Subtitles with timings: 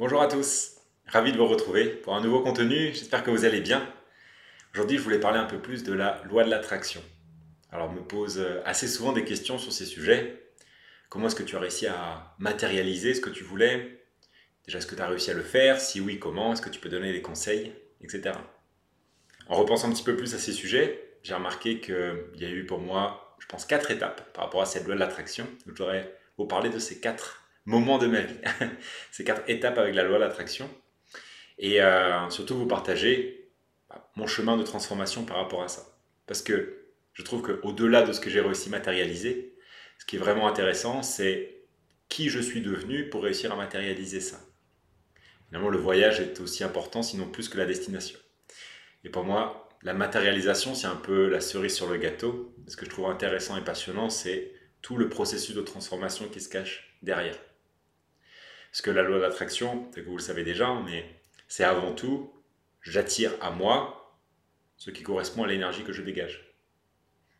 [0.00, 0.76] Bonjour à tous,
[1.08, 3.92] ravi de vous retrouver pour un nouveau contenu, j'espère que vous allez bien.
[4.72, 7.02] Aujourd'hui je voulais parler un peu plus de la loi de l'attraction.
[7.72, 10.52] Alors on me pose assez souvent des questions sur ces sujets.
[11.08, 14.04] Comment est-ce que tu as réussi à matérialiser ce que tu voulais?
[14.64, 15.80] Déjà est-ce que tu as réussi à le faire?
[15.80, 16.52] Si oui, comment?
[16.52, 17.72] Est-ce que tu peux donner des conseils?
[18.00, 18.30] Etc.
[19.48, 22.66] En repensant un petit peu plus à ces sujets, j'ai remarqué qu'il y a eu
[22.66, 25.48] pour moi, je pense, quatre étapes par rapport à cette loi de l'attraction.
[25.66, 28.38] Je voudrais vous parler de ces quatre moments de ma vie,
[29.12, 30.70] ces quatre étapes avec la loi de l'attraction,
[31.58, 33.50] et euh, surtout vous partager
[33.90, 35.82] bah, mon chemin de transformation par rapport à ça.
[36.26, 36.78] Parce que
[37.12, 39.54] je trouve qu'au-delà de ce que j'ai réussi à matérialiser,
[39.98, 41.58] ce qui est vraiment intéressant, c'est
[42.08, 44.40] qui je suis devenu pour réussir à matérialiser ça.
[45.48, 48.18] Finalement, le voyage est aussi important, sinon plus que la destination.
[49.04, 52.54] Et pour moi, la matérialisation, c'est un peu la cerise sur le gâteau.
[52.66, 56.48] Ce que je trouve intéressant et passionnant, c'est tout le processus de transformation qui se
[56.48, 57.38] cache derrière.
[58.78, 61.04] Parce que la loi d'attraction, c'est que vous le savez déjà, mais
[61.48, 62.32] c'est avant tout,
[62.80, 64.16] j'attire à moi
[64.76, 66.54] ce qui correspond à l'énergie que je dégage.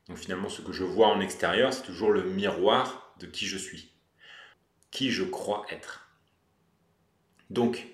[0.08, 3.56] Donc finalement, ce que je vois en extérieur, c'est toujours le miroir de qui je
[3.56, 3.92] suis,
[4.90, 6.08] qui je crois être.
[7.50, 7.86] Donc,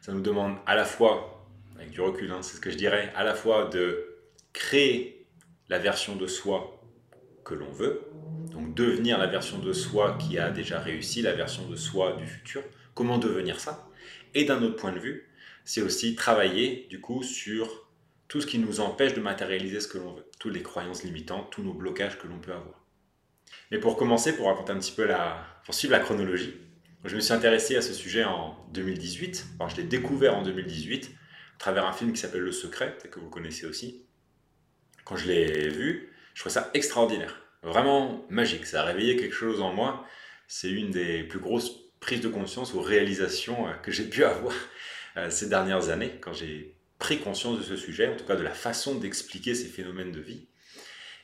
[0.00, 3.12] ça nous demande à la fois, avec du recul, hein, c'est ce que je dirais,
[3.14, 4.18] à la fois de
[4.52, 5.24] créer
[5.68, 6.82] la version de soi
[7.44, 8.10] que l'on veut,
[8.50, 12.26] donc devenir la version de soi qui a déjà réussi, la version de soi du
[12.26, 12.64] futur,
[12.98, 13.88] comment devenir ça.
[14.34, 15.30] Et d'un autre point de vue,
[15.64, 17.88] c'est aussi travailler du coup sur
[18.26, 21.48] tout ce qui nous empêche de matérialiser ce que l'on veut, toutes les croyances limitantes,
[21.52, 22.84] tous nos blocages que l'on peut avoir.
[23.70, 26.56] Mais pour commencer, pour raconter un petit peu la, pour suivre la chronologie,
[27.04, 29.46] je me suis intéressé à ce sujet en 2018.
[29.60, 31.08] Alors, je l'ai découvert en 2018
[31.54, 34.06] à travers un film qui s'appelle Le Secret, que vous connaissez aussi.
[35.04, 38.66] Quand je l'ai vu, je trouvais ça extraordinaire, vraiment magique.
[38.66, 40.04] Ça a réveillé quelque chose en moi.
[40.48, 44.54] C'est une des plus grosses prise de conscience ou réalisation euh, que j'ai pu avoir
[45.16, 48.42] euh, ces dernières années, quand j'ai pris conscience de ce sujet, en tout cas de
[48.42, 50.46] la façon d'expliquer ces phénomènes de vie.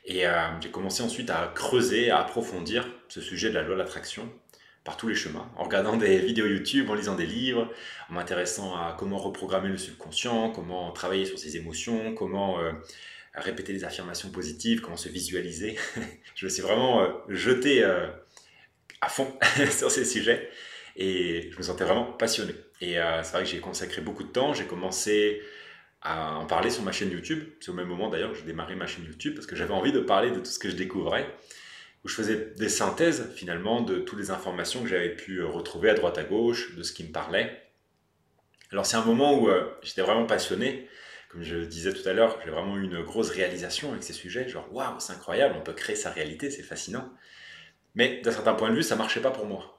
[0.05, 3.81] Et euh, j'ai commencé ensuite à creuser, à approfondir ce sujet de la loi de
[3.81, 4.31] l'attraction
[4.85, 7.73] par tous les chemins, en regardant des vidéos YouTube, en lisant des livres,
[8.11, 12.59] en m'intéressant à comment reprogrammer le subconscient, comment travailler sur ses émotions, comment
[13.33, 15.79] répéter des affirmations positives, comment se visualiser.
[16.35, 17.83] je me suis vraiment jeté
[19.01, 19.37] à fond
[19.71, 20.51] sur ces sujets
[20.97, 22.55] et je me sentais vraiment passionné.
[22.81, 25.43] Et euh, c'est vrai que j'ai consacré beaucoup de temps, j'ai commencé
[26.03, 27.43] à en parler sur ma chaîne YouTube.
[27.61, 29.93] C'est au même moment d'ailleurs que j'ai démarré ma chaîne YouTube parce que j'avais envie
[29.93, 31.27] de parler de tout ce que je découvrais,
[32.05, 35.95] où je faisais des synthèses finalement de toutes les informations que j'avais pu retrouver à
[35.95, 37.63] droite à gauche, de ce qui me parlait.
[38.71, 40.89] Alors c'est un moment où euh, j'étais vraiment passionné.
[41.31, 44.49] Comme je disais tout à l'heure, j'ai vraiment eu une grosse réalisation avec ces sujets.
[44.49, 47.13] Genre, waouh, c'est incroyable, on peut créer sa réalité, c'est fascinant.
[47.95, 49.79] Mais d'un certain point de vue, ça marchait pas pour moi.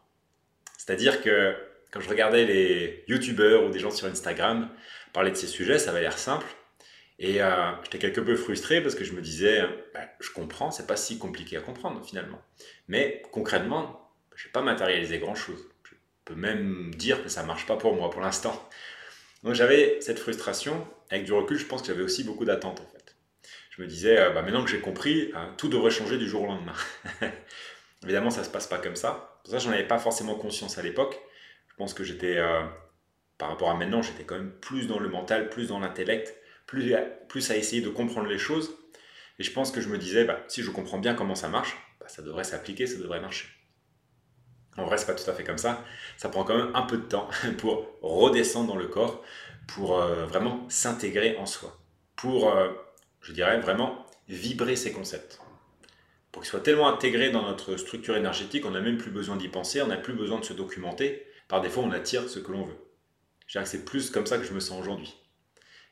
[0.77, 1.55] C'est-à-dire que
[1.91, 4.69] quand je regardais les youtubeurs ou des gens sur Instagram
[5.13, 6.45] parler de ces sujets, ça avait l'air simple.
[7.19, 9.61] Et euh, j'étais quelque peu frustré parce que je me disais,
[9.93, 12.41] bah, je comprends, c'est pas si compliqué à comprendre finalement.
[12.87, 15.69] Mais concrètement, je n'ai pas matérialisé grand-chose.
[15.83, 18.69] Je peux même dire que ça marche pas pour moi pour l'instant.
[19.43, 20.85] Donc j'avais cette frustration.
[21.11, 23.15] Avec du recul, je pense que j'avais aussi beaucoup d'attentes en fait.
[23.69, 26.43] Je me disais, euh, bah, maintenant que j'ai compris, hein, tout devrait changer du jour
[26.43, 26.73] au lendemain.
[28.05, 29.39] Évidemment, ça ne se passe pas comme ça.
[29.43, 31.19] Pour ça, j'en avais pas forcément conscience à l'époque.
[31.67, 32.61] Je pense que j'étais, euh,
[33.39, 36.35] par rapport à maintenant, j'étais quand même plus dans le mental, plus dans l'intellect,
[36.67, 38.77] plus, à essayer de comprendre les choses.
[39.39, 41.75] Et je pense que je me disais, bah, si je comprends bien comment ça marche,
[41.99, 43.47] bah, ça devrait s'appliquer, ça devrait marcher.
[44.77, 45.83] En vrai, c'est pas tout à fait comme ça.
[46.17, 47.27] Ça prend quand même un peu de temps
[47.57, 49.23] pour redescendre dans le corps,
[49.67, 51.75] pour euh, vraiment s'intégrer en soi,
[52.15, 52.69] pour, euh,
[53.21, 55.39] je dirais, vraiment vibrer ces concepts
[56.35, 59.47] pour qu'il soit tellement intégré dans notre structure énergétique, on n'a même plus besoin d'y
[59.47, 61.25] penser, on n'a plus besoin de se documenter.
[61.47, 62.75] Par défaut, on attire ce que l'on veut.
[63.63, 65.15] C'est plus comme ça que je me sens aujourd'hui.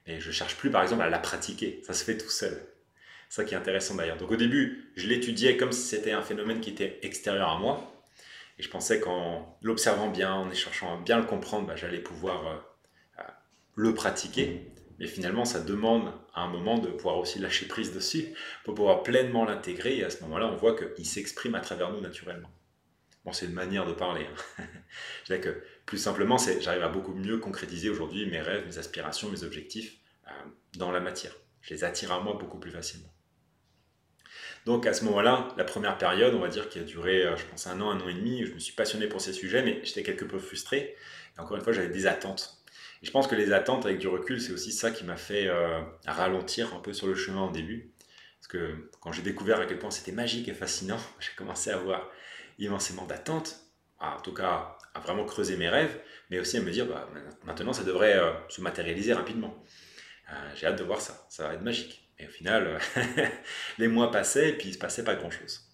[0.05, 1.81] Et je cherche plus, par exemple, à la pratiquer.
[1.87, 2.61] Ça se fait tout seul.
[3.29, 4.17] Ça qui est intéressant d'ailleurs.
[4.17, 8.03] Donc au début, je l'étudiais comme si c'était un phénomène qui était extérieur à moi.
[8.59, 12.47] Et je pensais qu'en l'observant bien, en cherchant à bien le comprendre, bah, j'allais pouvoir
[12.47, 13.23] euh,
[13.75, 14.73] le pratiquer.
[15.03, 18.33] Mais finalement, ça demande à un moment de pouvoir aussi lâcher prise dessus
[18.63, 19.97] pour pouvoir pleinement l'intégrer.
[19.97, 22.49] Et à ce moment-là, on voit qu'il s'exprime à travers nous naturellement.
[23.25, 24.25] Bon, c'est une manière de parler.
[24.57, 24.63] Hein.
[25.29, 29.43] Je que plus simplement, j'arrive à beaucoup mieux concrétiser aujourd'hui mes rêves, mes aspirations, mes
[29.43, 29.97] objectifs
[30.27, 30.31] euh,
[30.77, 31.33] dans la matière.
[31.59, 33.13] Je les attire à moi beaucoup plus facilement.
[34.65, 37.43] Donc à ce moment-là, la première période, on va dire, qui a duré, euh, je
[37.43, 39.81] pense, un an, un an et demi, je me suis passionné pour ces sujets, mais
[39.83, 40.95] j'étais quelque peu frustré.
[41.35, 42.62] Et encore une fois, j'avais des attentes
[43.03, 45.81] je pense que les attentes avec du recul, c'est aussi ça qui m'a fait euh,
[46.07, 47.91] ralentir un peu sur le chemin au début.
[48.39, 51.75] Parce que quand j'ai découvert à quel point c'était magique et fascinant, j'ai commencé à
[51.75, 52.09] avoir
[52.59, 53.59] immensément d'attentes,
[53.99, 57.09] en tout cas à vraiment creuser mes rêves, mais aussi à me dire, bah,
[57.43, 59.63] maintenant, ça devrait euh, se matérialiser rapidement.
[60.31, 62.09] Euh, j'ai hâte de voir ça, ça va être magique.
[62.19, 62.79] Et au final,
[63.79, 65.67] les mois passaient et puis il se passait pas grand-chose.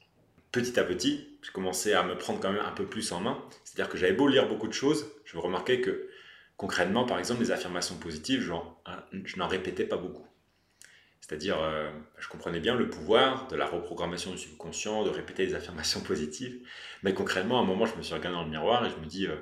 [0.52, 3.44] Petit à petit, je commençais à me prendre quand même un peu plus en main.
[3.64, 6.10] C'est-à-dire que j'avais beau lire beaucoup de choses, je remarquais que
[6.60, 8.54] concrètement, par exemple, les affirmations positives,
[8.86, 10.28] hein, je n'en répétais pas beaucoup.
[11.22, 15.56] C'est-à-dire, euh, je comprenais bien le pouvoir de la reprogrammation du subconscient, de répéter des
[15.56, 16.60] affirmations positives.
[17.02, 19.06] Mais concrètement, à un moment, je me suis regardé dans le miroir et je me
[19.06, 19.38] dis, euh,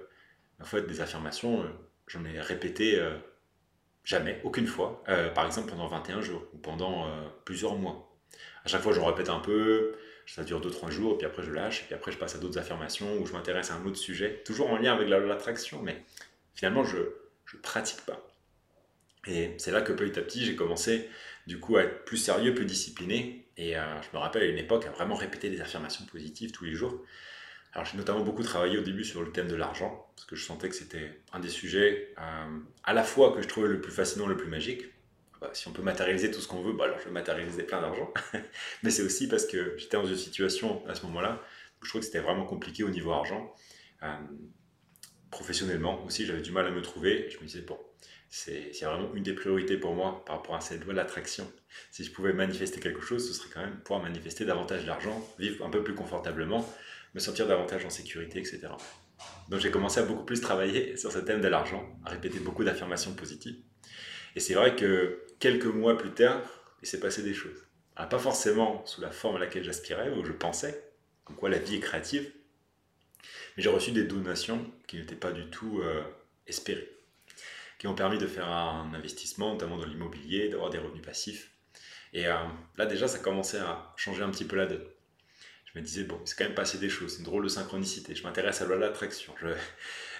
[0.62, 1.68] en fait, des affirmations, euh,
[2.06, 3.02] j'en ai répété
[4.04, 5.04] jamais, aucune fois.
[5.34, 7.10] par exemple, pendant 21 jours ou pendant
[7.46, 8.16] plusieurs mois.
[8.64, 9.96] À chaque fois, je répète un peu,
[10.28, 12.38] ça dure 2-3 jours, et puis après, je lâche, et puis après, je passe à
[12.38, 16.02] d'autres affirmations où je m'intéresse à un autre sujet, toujours en lien avec l'attraction, mais
[16.58, 18.22] finalement, je ne pratique pas.
[19.28, 21.10] Et c'est là que petit à petit, j'ai commencé
[21.46, 23.46] du coup à être plus sérieux, plus discipliné.
[23.58, 26.66] Et euh, je me rappelle à une époque à vraiment répéter des affirmations positives tous
[26.66, 27.04] les jours.
[27.74, 30.44] Alors j'ai notamment beaucoup travaillé au début sur le thème de l'argent, parce que je
[30.44, 33.92] sentais que c'était un des sujets euh, à la fois que je trouvais le plus
[33.92, 34.86] fascinant, le plus magique.
[35.42, 37.82] Bah, si on peut matérialiser tout ce qu'on veut, bah, alors je vais matérialiser plein
[37.82, 38.12] d'argent.
[38.84, 41.42] Mais c'est aussi parce que j'étais dans une situation à ce moment-là
[41.80, 43.54] où je trouvais que c'était vraiment compliqué au niveau argent.
[44.02, 44.08] Euh,
[45.32, 47.30] professionnellement aussi, j'avais du mal à me trouver.
[47.30, 47.78] Je me disais, bon,
[48.30, 51.52] c'est vraiment une des priorités pour moi par rapport à cette loi de l'attraction.
[51.92, 55.66] Si je pouvais manifester quelque chose, ce serait quand même pouvoir manifester davantage d'argent, vivre
[55.66, 56.68] un peu plus confortablement,
[57.14, 58.68] me sentir davantage en sécurité, etc.
[59.50, 62.64] Donc j'ai commencé à beaucoup plus travailler sur ce thème de l'argent, à répéter beaucoup
[62.64, 63.58] d'affirmations positives.
[64.36, 66.42] Et c'est vrai que quelques mois plus tard,
[66.82, 67.66] il s'est passé des choses.
[67.96, 70.92] pas forcément sous la forme à laquelle j'aspirais ou je pensais,
[71.24, 72.32] comme quoi la vie est créative,
[73.58, 76.04] j'ai reçu des donations qui n'étaient pas du tout euh,
[76.48, 76.98] espérées
[77.78, 81.52] qui ont permis de faire un investissement, notamment dans l'immobilier, d'avoir des revenus passifs.
[82.14, 82.34] Et euh,
[82.78, 84.86] là, déjà, ça commençait à changer un petit peu la donne.
[85.66, 88.16] Je me disais, bon, c'est quand même passé des choses, c'est une drôle de synchronicité.
[88.16, 89.50] Je m'intéresse à la loi de l'attraction, je,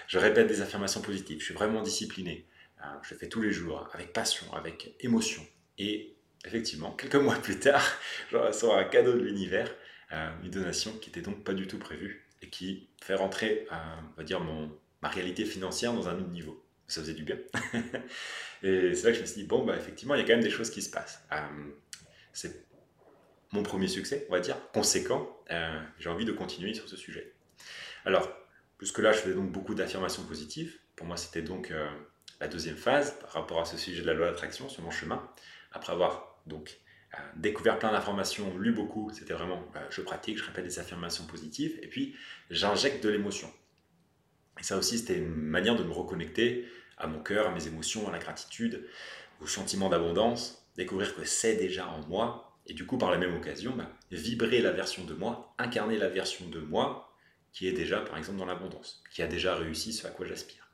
[0.06, 2.46] je, répète des affirmations positives, je suis vraiment discipliné.
[2.80, 5.44] Euh, je le fais tous les jours, avec passion, avec émotion.
[5.78, 6.14] Et
[6.44, 7.84] effectivement, quelques mois plus tard,
[8.30, 9.74] je reçois un cadeau de l'univers,
[10.42, 14.24] une donation qui n'était donc pas du tout prévue et qui fait rentrer, on va
[14.24, 14.70] dire, mon,
[15.02, 17.36] ma réalité financière dans un autre niveau ça faisait du bien.
[18.62, 20.32] et c'est là que je me suis dit, bon, bah, effectivement, il y a quand
[20.32, 21.22] même des choses qui se passent.
[21.32, 21.70] Euh,
[22.32, 22.64] c'est
[23.52, 25.38] mon premier succès, on va dire, conséquent.
[25.50, 27.32] Euh, j'ai envie de continuer sur ce sujet.
[28.04, 28.28] Alors,
[28.80, 30.78] jusque-là, je faisais donc beaucoup d'affirmations positives.
[30.96, 31.88] Pour moi, c'était donc euh,
[32.40, 35.30] la deuxième phase par rapport à ce sujet de la loi d'attraction sur mon chemin.
[35.72, 36.78] Après avoir donc
[37.36, 41.86] découvert plein d'informations, lu beaucoup, c'était vraiment je pratique, je répète des affirmations positives, et
[41.86, 42.14] puis
[42.50, 43.50] j'injecte de l'émotion.
[44.60, 48.08] Et ça aussi, c'était une manière de me reconnecter à mon cœur, à mes émotions,
[48.08, 48.86] à la gratitude,
[49.40, 53.34] au sentiment d'abondance, découvrir que c'est déjà en moi, et du coup, par la même
[53.34, 57.14] occasion, bah, vibrer la version de moi, incarner la version de moi
[57.52, 60.68] qui est déjà, par exemple, dans l'abondance, qui a déjà réussi ce à quoi j'aspire,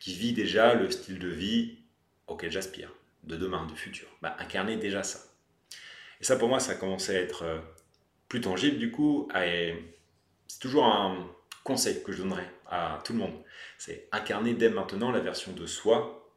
[0.00, 1.78] qui vit déjà le style de vie
[2.26, 2.92] auquel j'aspire,
[3.22, 4.08] de demain, du futur.
[4.22, 5.20] Bah, incarner déjà ça.
[6.20, 7.58] Et ça, pour moi, ça a commencé à être euh,
[8.28, 11.28] plus tangible, du coup, c'est toujours un,
[11.66, 13.34] conseil que je donnerais à tout le monde,
[13.76, 16.32] c'est incarner dès maintenant la version de soi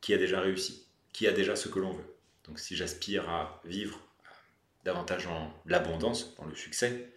[0.00, 2.16] qui a déjà réussi, qui a déjà ce que l'on veut.
[2.44, 4.00] Donc si j'aspire à vivre
[4.84, 7.12] davantage en l'abondance, dans le succès,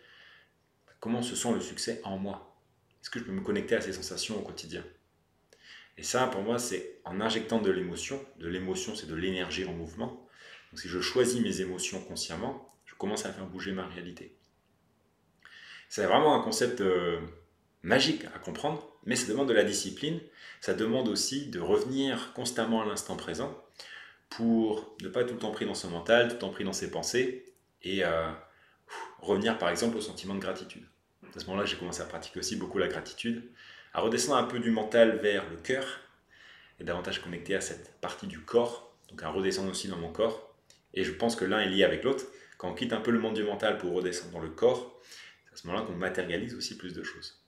[0.99, 2.53] comment se sent le succès en moi?
[3.01, 4.83] Est-ce que je peux me connecter à ces sensations au quotidien?
[5.97, 8.23] Et ça, pour moi, c'est en injectant de l'émotion.
[8.39, 10.26] De l'émotion, c'est de l'énergie en mouvement.
[10.73, 14.35] Si je choisis mes émotions consciemment, je commence à faire bouger ma réalité.
[15.89, 17.19] C'est vraiment un concept euh,
[17.81, 20.19] magique à comprendre, mais ça demande de la discipline.
[20.59, 23.63] Ça demande aussi de revenir constamment à l'instant présent
[24.29, 26.73] pour ne pas tout le temps pris dans son mental, tout le temps pris dans
[26.73, 27.45] ses pensées
[27.83, 28.29] et euh,
[29.19, 30.83] revenir par exemple au sentiment de gratitude.
[31.35, 33.49] À ce moment-là, j'ai commencé à pratiquer aussi beaucoup la gratitude,
[33.93, 35.85] à redescendre un peu du mental vers le cœur
[36.79, 40.46] et davantage connecté à cette partie du corps, donc à redescendre aussi dans mon corps.
[40.93, 42.25] Et je pense que l'un est lié avec l'autre.
[42.57, 44.99] Quand on quitte un peu le monde du mental pour redescendre dans le corps,
[45.53, 47.43] à ce moment-là qu'on matérialise aussi plus de choses.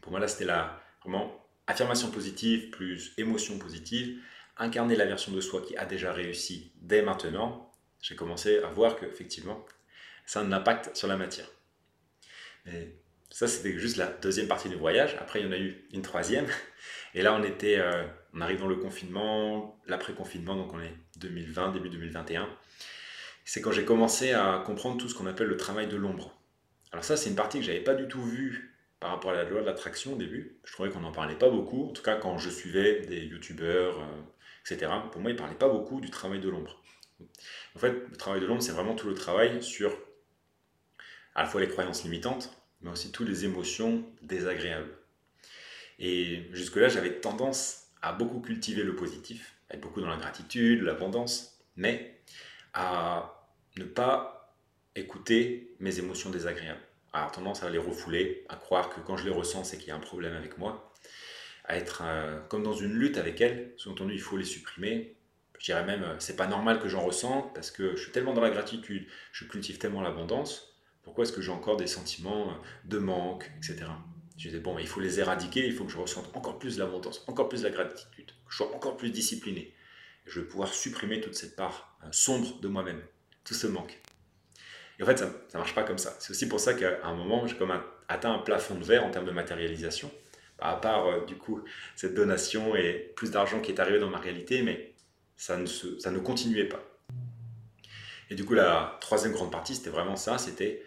[0.00, 4.20] pour moi, là, c'était la vraiment affirmation positive plus émotion positive,
[4.56, 7.72] incarner la version de soi qui a déjà réussi dès maintenant.
[8.00, 9.64] J'ai commencé à voir qu'effectivement,
[10.24, 11.48] ça a un impact sur la matière.
[12.64, 12.94] Mais
[13.30, 15.16] ça, c'était juste la deuxième partie du voyage.
[15.20, 16.46] Après, il y en a eu une troisième.
[17.14, 18.06] Et là, on était, euh,
[18.36, 22.46] on arrive dans le confinement, l'après-confinement, donc on est 2020, début 2021.
[23.46, 26.36] C'est quand j'ai commencé à comprendre tout ce qu'on appelle le travail de l'ombre.
[26.92, 29.44] Alors ça, c'est une partie que j'avais pas du tout vue par rapport à la
[29.44, 30.58] loi de l'attraction au début.
[30.64, 31.88] Je trouvais qu'on n'en parlait pas beaucoup.
[31.88, 34.22] En tout cas, quand je suivais des youtubeurs, euh,
[34.70, 36.82] etc., pour moi, ils ne parlaient pas beaucoup du travail de l'ombre.
[37.74, 39.96] En fait, le travail de l'ombre, c'est vraiment tout le travail sur
[41.34, 44.90] à la fois les croyances limitantes, mais aussi toutes les émotions désagréables.
[45.98, 50.82] Et jusque-là, j'avais tendance à beaucoup cultiver le positif, à être beaucoup dans la gratitude,
[50.82, 52.20] l'abondance, mais
[52.72, 54.54] à ne pas
[54.94, 56.80] écouter mes émotions désagréables,
[57.12, 59.90] à tendance à les refouler, à croire que quand je les ressens, c'est qu'il y
[59.90, 60.92] a un problème avec moi,
[61.64, 65.16] à être euh, comme dans une lutte avec elles, sous-entendu, il faut les supprimer.
[65.58, 68.34] Je dirais même, euh, c'est pas normal que j'en ressente parce que je suis tellement
[68.34, 72.54] dans la gratitude, je cultive tellement l'abondance, pourquoi est-ce que j'ai encore des sentiments euh,
[72.84, 73.86] de manque, etc.
[74.36, 77.24] Je disais, bon, il faut les éradiquer, il faut que je ressente encore plus l'abondance,
[77.26, 79.72] encore plus la gratitude, que je sois encore plus discipliné.
[80.26, 83.02] je vais pouvoir supprimer toute cette part sombre de moi-même,
[83.44, 84.00] tout ce manque.
[84.98, 86.16] Et en fait, ça ne marche pas comme ça.
[86.18, 87.72] C'est aussi pour ça qu'à un moment, j'ai comme
[88.08, 90.10] atteint un plafond de verre en termes de matérialisation
[90.58, 91.62] à part euh, du coup
[91.94, 94.94] cette donation et plus d'argent qui est arrivé dans ma réalité, mais
[95.36, 96.82] ça ne, ça ne continuait pas.
[98.30, 100.82] Et du coup, la troisième grande partie, c'était vraiment ça, c'était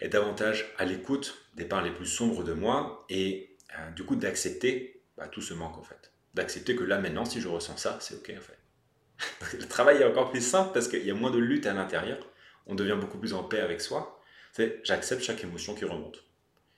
[0.00, 4.16] être davantage à l'écoute des parts les plus sombres de moi et euh, du coup
[4.16, 6.12] d'accepter bah, tout ce manque en fait.
[6.34, 9.56] D'accepter que là maintenant, si je ressens ça, c'est ok en fait.
[9.58, 12.18] Le travail est encore plus simple parce qu'il y a moins de lutte à l'intérieur,
[12.66, 14.20] on devient beaucoup plus en paix avec soi.
[14.52, 16.24] C'est j'accepte chaque émotion qui remonte.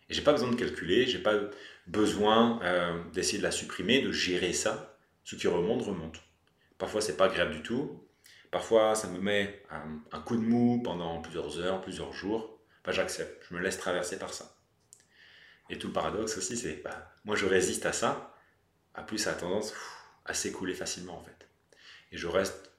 [0.08, 1.34] Et j'ai pas besoin de calculer, j'ai pas
[1.86, 4.96] besoin euh, d'essayer de la supprimer, de gérer ça.
[5.24, 6.20] Ce qui remonte, remonte.
[6.78, 8.02] Parfois, c'est pas agréable du tout.
[8.50, 12.58] Parfois, ça me met un, coup de mou pendant plusieurs heures, plusieurs jours.
[12.84, 14.56] Bah, j'accepte, je me laisse traverser par ça.
[15.70, 18.36] Et tout le paradoxe aussi, c'est bah, moi je résiste à ça,
[18.94, 19.72] à plus ça a tendance
[20.24, 21.48] à s'écouler facilement en fait.
[22.12, 22.72] Et je reste,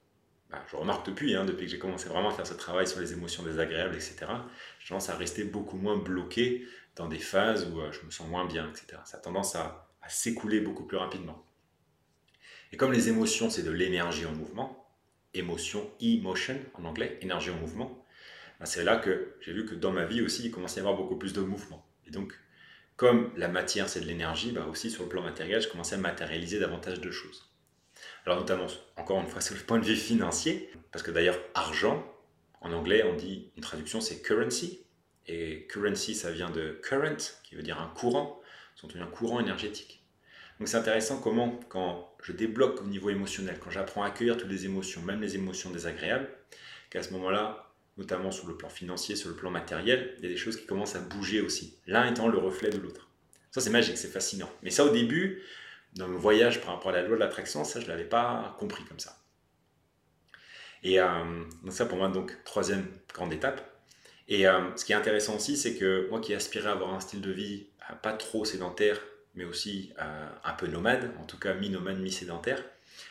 [0.50, 3.00] bah, je remarque depuis, hein, depuis que j'ai commencé vraiment à faire ce travail sur
[3.00, 4.28] les émotions désagréables, etc.,
[4.80, 6.68] je tendance à rester beaucoup moins bloqué
[6.98, 9.02] dans des phases où euh, je me sens moins bien, etc.
[9.06, 11.46] Ça a tendance à, s'écouler beaucoup plus rapidement.
[12.74, 14.92] Et comme les émotions, c'est de l'énergie en mouvement,
[15.34, 18.04] émotion, emotion en anglais, énergie en mouvement,
[18.60, 20.88] ben, c'est là que j'ai vu que dans ma vie aussi, il commençait à y
[20.88, 21.86] avoir beaucoup plus de mouvement.
[22.08, 22.38] Et donc,
[23.02, 25.98] comme la matière, c'est de l'énergie, bah aussi sur le plan matériel, je commençais à
[25.98, 27.52] matérialiser davantage de choses.
[28.28, 32.06] Alors notamment, encore une fois, sur le point de vue financier, parce que d'ailleurs, argent,
[32.62, 34.86] en anglais, on dit, une traduction, c'est currency,
[35.26, 38.40] et currency, ça vient de current, qui veut dire un courant,
[38.76, 40.06] sont un courant énergétique.
[40.60, 44.52] Donc c'est intéressant comment, quand je débloque au niveau émotionnel, quand j'apprends à accueillir toutes
[44.52, 46.30] les émotions, même les émotions désagréables,
[46.92, 50.30] qu'à ce moment-là, notamment sur le plan financier, sur le plan matériel, il y a
[50.30, 53.10] des choses qui commencent à bouger aussi, l'un étant le reflet de l'autre.
[53.52, 54.50] Ça c'est magique, c'est fascinant.
[54.64, 55.44] Mais ça au début,
[55.96, 58.56] dans mon voyage par rapport à la loi de l'attraction, ça je ne l'avais pas
[58.60, 59.18] compris comme ça.
[60.84, 63.68] Et euh, donc ça pour moi, donc troisième grande étape,
[64.28, 67.00] et euh, ce qui est intéressant aussi, c'est que moi qui aspirais à avoir un
[67.02, 69.00] style de vie euh, pas trop sédentaire,
[69.36, 72.62] mais aussi un peu nomade, en tout cas mi-nomade, mi-sédentaire,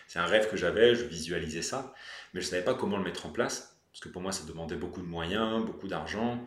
[0.07, 1.95] c'est un rêve que j'avais, je visualisais ça,
[2.35, 4.45] mais je ne savais pas comment le mettre en place, parce que pour moi ça
[4.45, 6.45] demandait beaucoup de moyens, beaucoup d'argent,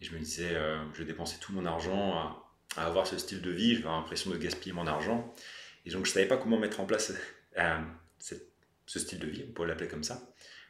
[0.00, 0.54] et je me disais,
[0.92, 2.14] je vais dépenser tout mon argent
[2.76, 5.34] à, avoir ce style de vie, je vais avoir l'impression de gaspiller mon argent,
[5.86, 7.12] et donc je ne savais pas comment mettre en place
[8.18, 10.20] ce style de vie, on pourrait l'appeler comme ça,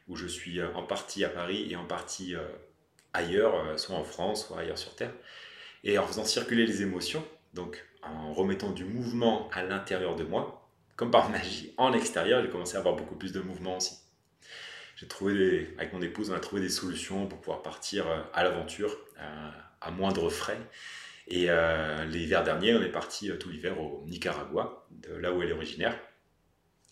[0.07, 2.35] où je suis en partie à Paris et en partie
[3.17, 5.13] ailleurs, euh, soit en France, soit ailleurs sur Terre,
[5.83, 10.69] et en faisant circuler les émotions, donc en remettant du mouvement à l'intérieur de moi,
[10.95, 13.95] comme par magie, en extérieur, j'ai commencé à avoir beaucoup plus de mouvement aussi.
[14.97, 18.43] J'ai trouvé, avec mon épouse, on a trouvé des solutions pour pouvoir partir euh, à
[18.43, 19.49] l'aventure euh,
[19.79, 20.59] à moindre frais.
[21.29, 21.49] Et
[22.07, 24.87] l'hiver dernier, on est parti tout l'hiver au Nicaragua,
[25.19, 25.93] là où elle est originaire.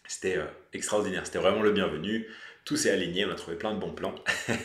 [0.09, 0.37] C'était
[0.73, 2.27] extraordinaire, c'était vraiment le bienvenu
[2.65, 4.15] tout s'est aligné, on a trouvé plein de bons plans.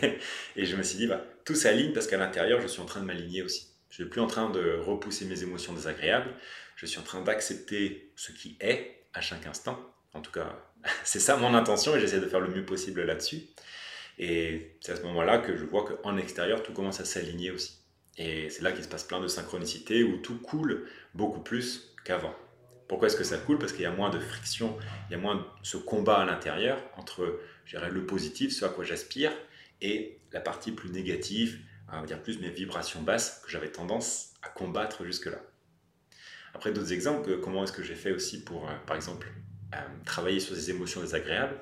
[0.56, 3.00] et je me suis dit, bah, tout s'aligne parce qu'à l'intérieur, je suis en train
[3.00, 3.68] de m'aligner aussi.
[3.90, 6.34] Je ne suis plus en train de repousser mes émotions désagréables,
[6.76, 9.78] je suis en train d'accepter ce qui est à chaque instant.
[10.14, 10.58] En tout cas,
[11.04, 13.42] c'est ça mon intention et j'essaie de faire le mieux possible là-dessus.
[14.18, 17.78] Et c'est à ce moment-là que je vois qu'en extérieur, tout commence à s'aligner aussi.
[18.18, 22.34] Et c'est là qu'il se passe plein de synchronicité où tout coule beaucoup plus qu'avant.
[22.86, 23.58] Pourquoi est-ce que ça coule?
[23.58, 24.76] Parce qu'il y a moins de friction,
[25.08, 27.40] il y a moins ce combat à l'intérieur entre
[27.72, 29.32] le positif, ce à quoi j'aspire,
[29.80, 34.48] et la partie plus négative, va dire plus mes vibrations basses que j'avais tendance à
[34.48, 35.38] combattre jusque-là.
[36.54, 39.28] Après d'autres exemples, comment est-ce que j'ai fait aussi pour, euh, par exemple,
[40.04, 41.58] travailler sur des émotions désagréables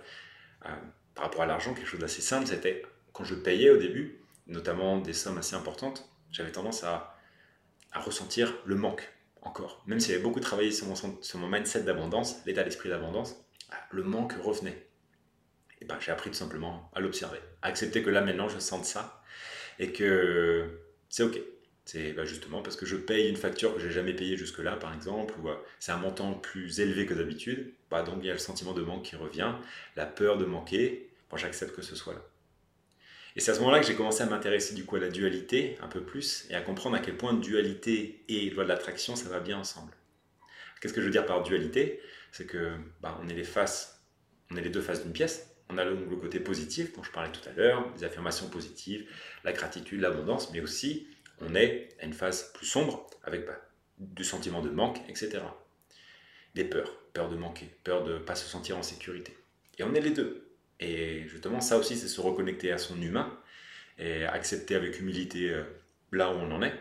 [0.67, 0.69] euh,
[1.15, 4.99] par rapport à l'argent, quelque chose d'assez simple, c'était quand je payais au début, notamment
[4.99, 7.15] des sommes assez importantes, j'avais tendance à,
[7.95, 9.13] ressentir le manque
[9.43, 9.83] encore.
[9.87, 13.35] Même si j'avais beaucoup travaillé sur mon, mindset d'abondance, l'état d'esprit d'abondance,
[13.69, 14.87] bah, le manque revenait.
[15.81, 18.85] Et ben, j'ai appris tout simplement à l'observer, à accepter que là maintenant je sente
[18.85, 19.21] ça
[19.81, 21.41] et que c'est ok.
[21.89, 24.93] C'est bah, justement parce que je paye une facture que j'ai jamais payée jusque-là, par
[24.93, 27.73] exemple, ou euh, c'est un montant plus élevé que d'habitude.
[27.91, 29.55] Bah, donc il y a le sentiment de manque qui revient,
[29.97, 31.09] la peur de manquer.
[31.31, 32.21] Moi, j'accepte que ce soit là.
[33.37, 35.79] Et c'est à ce moment-là que j'ai commencé à m'intéresser du coup à la dualité
[35.81, 39.31] un peu plus et à comprendre à quel point dualité et loi de l'attraction ça
[39.31, 39.95] va bien ensemble.
[40.83, 42.03] Qu'est-ce que je veux dire par dualité?
[42.33, 44.05] C'est que bah, on est les faces,
[44.51, 45.55] on est les deux faces d'une pièce.
[45.71, 49.07] On a le, côté positif dont je parlais tout à l'heure, les affirmations positives,
[49.45, 51.07] la gratitude, l'abondance, mais aussi
[51.41, 53.61] on est à une phase plus sombre avec bah,
[53.99, 55.41] du sentiment de manque, etc.
[56.55, 59.37] Des peurs, peur de manquer, peur de ne pas se sentir en sécurité.
[59.79, 60.51] Et on est les deux.
[60.81, 63.37] Et justement, ça aussi, c'est se reconnecter à son humain
[63.99, 65.65] et accepter avec humilité euh,
[66.13, 66.75] là où on en est.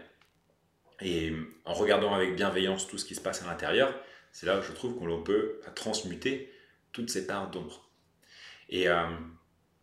[1.01, 1.33] Et
[1.65, 3.93] en regardant avec bienveillance tout ce qui se passe à l'intérieur,
[4.31, 6.51] c'est là où je trouve qu'on peut transmuter
[6.91, 7.89] toutes ces parts d'ombre.
[8.69, 9.05] Et euh,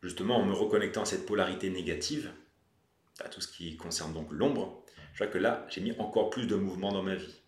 [0.02, 2.32] justement, en me reconnectant à cette polarité négative,
[3.30, 6.56] tout ce qui concerne donc l'ombre, je vois que là, j'ai mis encore plus de
[6.56, 7.40] mouvement dans ma vie.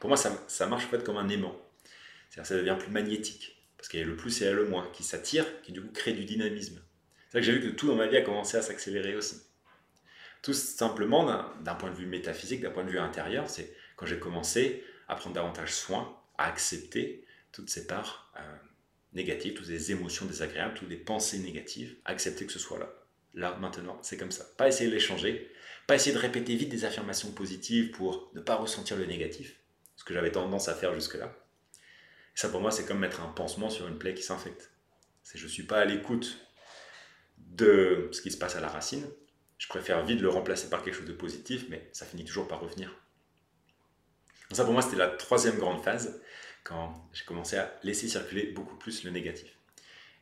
[0.00, 1.56] Pour moi, ça, ça marche en fait comme un aimant.
[2.28, 3.56] C'est-à-dire ça devient plus magnétique.
[3.76, 6.12] Parce qu'il y a le plus et le moins qui s'attirent, qui du coup crée
[6.12, 6.80] du dynamisme.
[7.28, 9.42] C'est là que j'ai vu que tout dans ma vie a commencé à s'accélérer aussi.
[10.42, 11.24] Tout simplement,
[11.60, 15.14] d'un point de vue métaphysique, d'un point de vue intérieur, c'est quand j'ai commencé à
[15.14, 18.56] prendre davantage soin, à accepter toutes ces parts euh,
[19.12, 22.88] négatives, toutes ces émotions désagréables, toutes les pensées négatives, accepter que ce soit là.
[23.34, 24.44] Là, maintenant, c'est comme ça.
[24.56, 25.50] Pas essayer de les changer,
[25.86, 29.56] pas essayer de répéter vite des affirmations positives pour ne pas ressentir le négatif,
[29.96, 31.34] ce que j'avais tendance à faire jusque-là
[32.34, 34.70] ça, pour moi, c'est comme mettre un pansement sur une plaie qui s'infecte.
[35.34, 36.38] Je ne suis pas à l'écoute
[37.38, 39.06] de ce qui se passe à la racine.
[39.58, 42.60] Je préfère vite le remplacer par quelque chose de positif, mais ça finit toujours par
[42.60, 42.88] revenir.
[44.48, 46.20] Donc ça, pour moi, c'était la troisième grande phase,
[46.64, 49.56] quand j'ai commencé à laisser circuler beaucoup plus le négatif.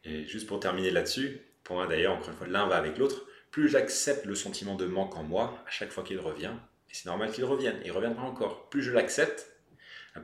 [0.05, 1.41] Et juste pour terminer là-dessus,
[1.89, 5.23] d'ailleurs, encore une fois, l'un va avec l'autre, plus j'accepte le sentiment de manque en
[5.23, 6.53] moi à chaque fois qu'il revient,
[6.89, 9.47] et c'est normal qu'il revienne, il reviendra encore, plus je l'accepte,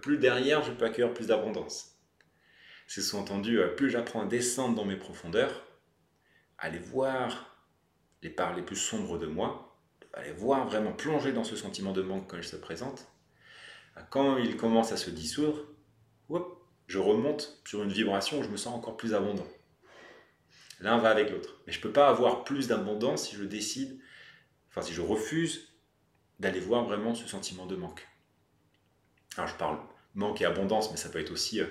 [0.00, 1.96] plus derrière je peux accueillir plus d'abondance.
[2.86, 5.64] C'est sous-entendu, euh, plus j'apprends à descendre dans mes profondeurs,
[6.58, 7.56] à aller voir
[8.22, 9.76] les parts les plus sombres de moi,
[10.12, 13.06] à aller voir vraiment plonger dans ce sentiment de manque quand il se présente,
[14.10, 15.66] quand il commence à se dissoudre,
[16.86, 19.46] je remonte sur une vibration où je me sens encore plus abondant.
[20.80, 21.60] L'un va avec l'autre.
[21.66, 23.98] Mais je ne peux pas avoir plus d'abondance si je décide,
[24.70, 25.72] enfin si je refuse
[26.38, 28.06] d'aller voir vraiment ce sentiment de manque.
[29.36, 29.78] Alors je parle
[30.14, 31.66] manque et abondance, mais ça peut être aussi euh,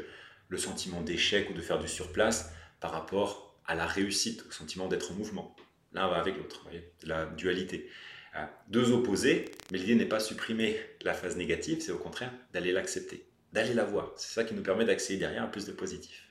[0.50, 4.88] le sentiment d'échec ou de faire du surplace par rapport à la réussite, au sentiment
[4.88, 5.56] d'être en mouvement.
[5.94, 6.68] L'un va avec l'autre,
[7.04, 7.90] la dualité.
[8.36, 12.72] Euh, deux opposés, mais l'idée n'est pas supprimer la phase négative, c'est au contraire d'aller
[12.72, 14.14] l'accepter, d'aller la voir.
[14.18, 16.25] C'est ça qui nous permet d'accéder derrière à plus de positif.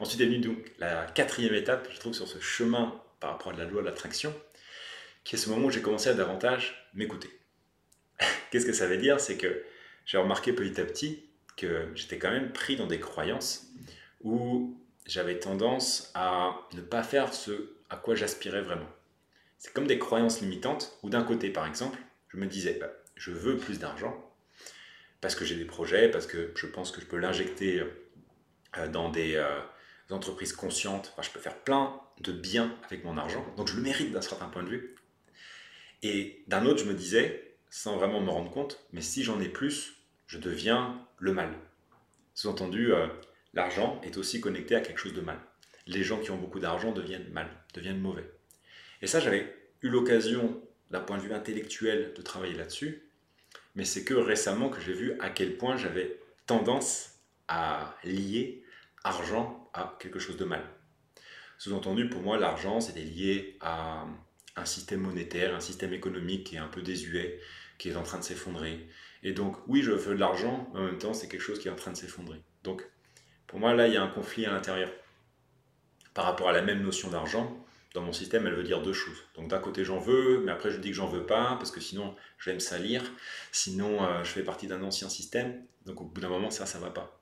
[0.00, 3.56] Ensuite est venue donc la quatrième étape, je trouve, sur ce chemin par rapport à
[3.56, 4.34] la loi de l'attraction,
[5.24, 7.28] qui est ce moment où j'ai commencé à davantage m'écouter.
[8.50, 9.20] Qu'est-ce que ça veut dire?
[9.20, 9.62] C'est que
[10.06, 13.66] j'ai remarqué petit à petit que j'étais quand même pris dans des croyances
[14.22, 18.88] où j'avais tendance à ne pas faire ce à quoi j'aspirais vraiment.
[19.58, 23.32] C'est comme des croyances limitantes où d'un côté, par exemple, je me disais, bah, je
[23.32, 24.16] veux plus d'argent
[25.20, 27.82] parce que j'ai des projets, parce que je pense que je peux l'injecter
[28.78, 29.36] euh, dans des
[30.12, 34.12] entreprises conscientes, je peux faire plein de bien avec mon argent, donc je le mérite
[34.12, 34.96] d'un certain point de vue.
[36.02, 39.48] Et d'un autre, je me disais, sans vraiment me rendre compte, mais si j'en ai
[39.48, 39.94] plus,
[40.26, 41.52] je deviens le mal.
[42.34, 43.06] Sous-entendu, euh,
[43.52, 45.38] l'argent est aussi connecté à quelque chose de mal.
[45.86, 48.30] Les gens qui ont beaucoup d'argent deviennent mal, deviennent mauvais.
[49.02, 53.02] Et ça, j'avais eu l'occasion, d'un point de vue intellectuel, de travailler là-dessus,
[53.74, 58.64] mais c'est que récemment que j'ai vu à quel point j'avais tendance à lier
[59.04, 60.62] argent à quelque chose de mal.
[61.58, 64.06] Sous-entendu, pour moi, l'argent, c'était lié à
[64.56, 67.40] un système monétaire, un système économique qui est un peu désuet,
[67.78, 68.88] qui est en train de s'effondrer,
[69.22, 71.68] et donc, oui, je veux de l'argent, mais en même temps, c'est quelque chose qui
[71.68, 72.40] est en train de s'effondrer.
[72.64, 72.88] Donc,
[73.46, 74.90] pour moi, là, il y a un conflit à l'intérieur.
[76.14, 79.22] Par rapport à la même notion d'argent, dans mon système, elle veut dire deux choses.
[79.34, 81.80] Donc, d'un côté, j'en veux, mais après, je dis que j'en veux pas, parce que
[81.80, 83.02] sinon, je vais me salir.
[83.52, 85.64] Sinon, euh, je fais partie d'un ancien système.
[85.84, 87.20] Donc, au bout d'un moment, ça, ça va pas.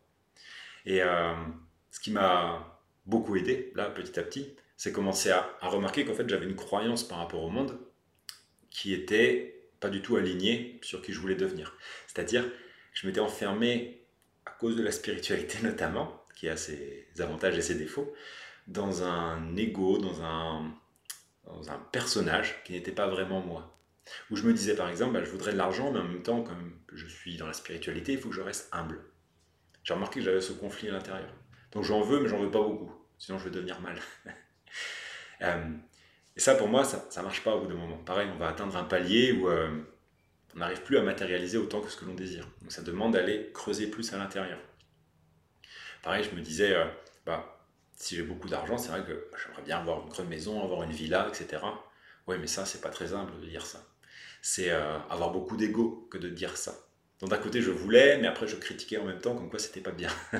[0.86, 1.34] Et euh,
[1.90, 6.28] ce qui m'a beaucoup aidé, là, petit à petit, c'est commencer à, remarquer qu'en fait,
[6.28, 7.78] j'avais une croyance par rapport au monde
[8.70, 11.76] qui était pas du tout aligné sur qui je voulais devenir.
[12.06, 12.44] C'est-à-dire
[12.92, 14.04] je m'étais enfermé,
[14.44, 18.12] à cause de la spiritualité notamment, qui a ses avantages et ses défauts,
[18.66, 20.72] dans un ego, dans un,
[21.44, 23.76] dans un personnage qui n'était pas vraiment moi.
[24.30, 26.42] Où je me disais par exemple, bah, je voudrais de l'argent, mais en même temps,
[26.42, 29.00] comme je suis dans la spiritualité, il faut que je reste humble.
[29.82, 31.32] J'ai remarqué que j'avais ce conflit à l'intérieur.
[31.72, 33.98] Donc j'en veux, mais j'en veux pas beaucoup, sinon je vais devenir mal.
[35.42, 35.70] euh,
[36.36, 37.98] et ça, pour moi, ça marche pas au bout d'un moment.
[37.98, 39.70] Pareil, on va atteindre un palier où euh,
[40.54, 42.46] on n'arrive plus à matérialiser autant que ce que l'on désire.
[42.62, 44.58] Donc ça demande d'aller creuser plus à l'intérieur.
[46.02, 46.86] Pareil, je me disais, euh,
[47.26, 47.60] bah,
[47.96, 50.92] si j'ai beaucoup d'argent, c'est vrai que j'aimerais bien avoir une grande maison, avoir une
[50.92, 51.62] villa, etc.
[52.26, 53.84] Oui, mais ça, c'est pas très humble de dire ça.
[54.40, 56.74] C'est avoir beaucoup d'ego que de dire ça.
[57.20, 59.80] Donc d'un côté, je voulais, mais après, je critiquais en même temps, comme quoi c'était
[59.80, 60.10] pas bien.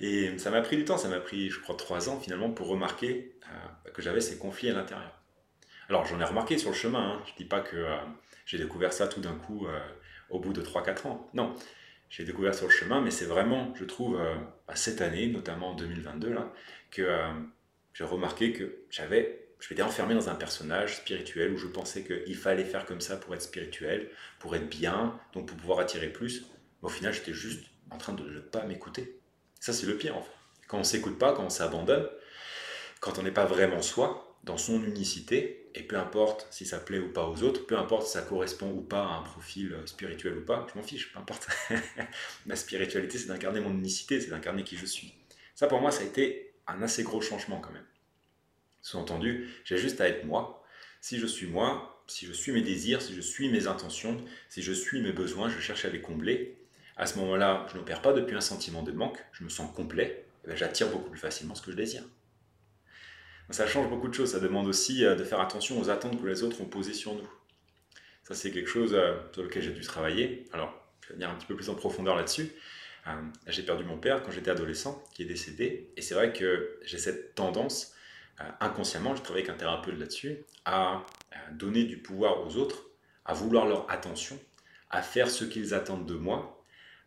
[0.00, 2.68] Et ça m'a pris du temps, ça m'a pris, je crois, trois ans finalement pour
[2.68, 5.12] remarquer euh, que j'avais ces conflits à l'intérieur.
[5.88, 7.22] Alors j'en ai remarqué sur le chemin, hein.
[7.26, 7.96] je ne dis pas que euh,
[8.46, 9.66] j'ai découvert ça tout d'un coup
[10.30, 11.30] au bout de 3-4 ans.
[11.34, 11.54] Non,
[12.08, 14.20] j'ai découvert sur le chemin, mais c'est vraiment, je trouve,
[14.74, 16.52] cette année, notamment en 2022, là,
[16.90, 17.06] que
[17.92, 22.36] j'ai remarqué que j'avais, je m'étais enfermé dans un personnage spirituel où je pensais qu'il
[22.36, 26.46] fallait faire comme ça pour être spirituel, pour être bien, donc pour pouvoir attirer plus.
[26.82, 29.19] Mais au final, j'étais juste en train de ne pas m'écouter.
[29.60, 30.30] Ça, c'est le pire en fait.
[30.66, 32.08] Quand on s'écoute pas, quand on s'abandonne,
[33.00, 36.98] quand on n'est pas vraiment soi, dans son unicité, et peu importe si ça plaît
[36.98, 40.38] ou pas aux autres, peu importe si ça correspond ou pas à un profil spirituel
[40.38, 41.48] ou pas, je m'en fiche, peu importe.
[42.46, 45.14] Ma spiritualité, c'est d'incarner mon unicité, c'est d'incarner qui je suis.
[45.54, 47.84] Ça, pour moi, ça a été un assez gros changement quand même.
[48.82, 50.64] Sous-entendu, j'ai juste à être moi.
[51.00, 54.62] Si je suis moi, si je suis mes désirs, si je suis mes intentions, si
[54.62, 56.59] je suis mes besoins, je cherche à les combler.
[57.00, 60.26] À ce moment-là, je n'opère pas depuis un sentiment de manque, je me sens complet,
[60.46, 62.02] ben, j'attire beaucoup plus facilement ce que je désire.
[63.48, 66.26] Ça change beaucoup de choses, ça demande aussi euh, de faire attention aux attentes que
[66.26, 67.28] les autres ont posées sur nous.
[68.22, 70.44] Ça, c'est quelque chose euh, sur lequel j'ai dû travailler.
[70.52, 72.52] Alors, je vais venir un petit peu plus en profondeur là-dessus.
[73.06, 73.12] Euh,
[73.46, 76.98] j'ai perdu mon père quand j'étais adolescent, qui est décédé, et c'est vrai que j'ai
[76.98, 77.94] cette tendance,
[78.60, 81.06] inconsciemment, je travaille avec un thérapeute là-dessus, à
[81.52, 82.90] donner du pouvoir aux autres,
[83.24, 84.38] à vouloir leur attention,
[84.90, 86.59] à faire ce qu'ils attendent de moi,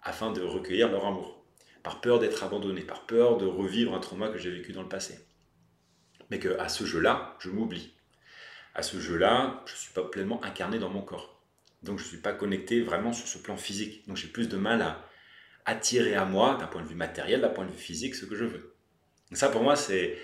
[0.04, 1.44] afin de recueillir leur amour,
[1.82, 4.90] par peur d'être abandonné, par peur de revivre un trauma que j'ai vécu dans le
[4.90, 5.20] passé.
[6.30, 7.94] Mais qu'à ce jeu-là, je m'oublie.
[8.76, 11.42] À ce jeu-là, je ne suis pas pleinement incarné dans mon corps.
[11.84, 14.08] Donc je ne suis pas connecté vraiment sur ce plan physique.
[14.08, 15.06] Donc j'ai plus de mal à,
[15.66, 18.36] attirer à moi, d'un point de vue matériel, d'un point de vue physique, ce que
[18.36, 18.76] je veux.
[19.34, 20.18] ça, pour moi, c'est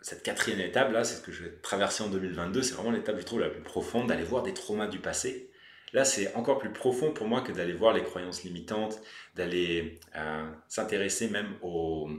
[0.00, 2.62] cette quatrième étape, là, c'est ce que je vais traverser en 2022.
[2.62, 5.50] C'est vraiment l'étape, je trouve, la plus profonde, d'aller voir des traumas du passé.
[5.94, 9.00] Là, c'est encore plus profond pour moi que d'aller voir les croyances limitantes,
[9.36, 12.10] d'aller euh, s'intéresser même aux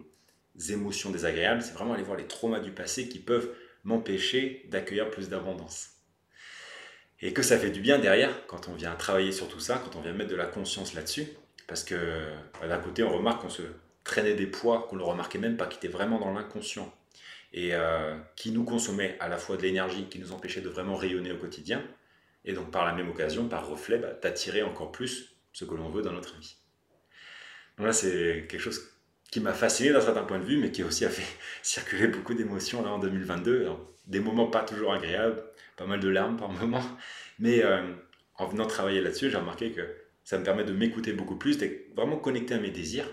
[0.70, 1.62] émotions désagréables.
[1.62, 3.50] C'est vraiment aller voir les traumas du passé qui peuvent
[3.84, 5.90] m'empêcher d'accueillir plus d'abondance.
[7.22, 9.98] Et que ça fait du bien derrière quand on vient travailler sur tout ça, quand
[9.98, 11.28] on vient mettre de la conscience là-dessus.
[11.68, 11.96] Parce que
[12.62, 13.64] bah, d'un côté, on remarque qu'on se
[14.06, 16.94] traînait des poids qu'on ne remarquait même pas, qui étaient vraiment dans l'inconscient
[17.52, 20.96] et euh, qui nous consommaient à la fois de l'énergie, qui nous empêchait de vraiment
[20.96, 21.84] rayonner au quotidien,
[22.46, 25.90] et donc par la même occasion, par reflet, bah, d'attirer encore plus ce que l'on
[25.90, 26.56] veut dans notre vie.
[27.78, 28.92] Donc là, c'est quelque chose
[29.32, 31.26] qui m'a fasciné d'un certain point de vue, mais qui aussi a fait
[31.62, 33.70] circuler beaucoup d'émotions en 2022.
[34.08, 35.44] des moments pas toujours agréables,
[35.76, 36.84] pas mal de larmes par moments,
[37.40, 37.82] mais euh,
[38.38, 39.82] en venant travailler là-dessus, j'ai remarqué que
[40.24, 43.10] ça me permet de m'écouter beaucoup plus, d'être vraiment connecté à mes désirs.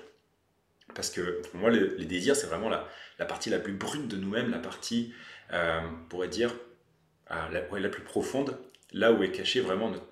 [0.94, 2.86] Parce que pour moi, les, désirs, c'est vraiment la,
[3.18, 5.14] la, partie la plus brute de nous-mêmes, la partie,
[5.52, 6.54] euh, on pourrait dire,
[7.30, 8.58] euh, la, plus profonde,
[8.92, 10.06] là où est cachée vraiment notre,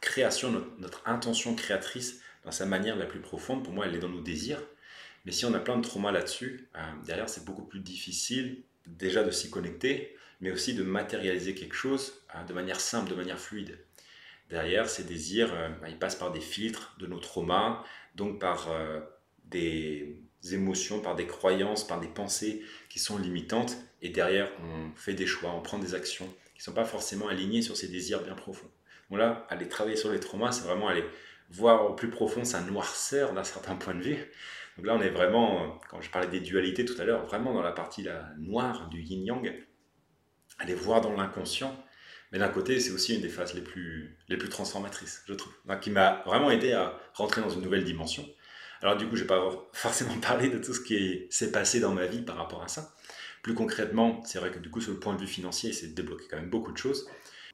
[0.00, 3.64] création, notre, intention créatrice dans sa manière la plus profonde.
[3.64, 4.62] Pour moi, elle est dans nos désirs.
[5.24, 9.22] Mais si on a plein de traumas là-dessus, euh, derrière, c'est beaucoup plus difficile déjà
[9.22, 13.78] de s'y connecter, mais aussi de matérialiser quelque chose de manière simple, de manière fluide.
[14.50, 17.84] Derrière, ces désirs, euh, bah, ils passent par des filtres de nos traumas,
[18.16, 19.00] donc par euh,
[19.44, 20.18] des
[20.50, 23.76] émotions, par des croyances, par des pensées qui sont limitantes.
[24.02, 26.28] Et derrière, on fait des choix, on prend des actions
[26.62, 28.70] qui sont pas forcément alignées sur ces désirs bien profonds.
[29.10, 31.04] Donc là, aller travailler sur les traumas, c'est vraiment aller
[31.50, 34.30] voir au plus profond sa noirceur d'un certain point de vue.
[34.76, 37.62] Donc là, on est vraiment, quand je parlais des dualités tout à l'heure, vraiment dans
[37.62, 39.52] la partie la noire du yin-yang,
[40.60, 41.76] aller voir dans l'inconscient
[42.32, 45.52] mais d'un côté, c'est aussi une des phases les plus, les plus transformatrices, je trouve,
[45.82, 48.26] qui m'a vraiment aidé à rentrer dans une nouvelle dimension.
[48.80, 51.92] Alors du coup, je vais pas forcément parler de tout ce qui s'est passé dans
[51.92, 52.94] ma vie par rapport à ça.
[53.42, 56.26] Plus concrètement, c'est vrai que du coup, sur le point de vue financier, c'est débloqué
[56.30, 57.10] quand même beaucoup de choses.